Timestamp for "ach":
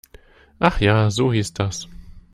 0.59-0.79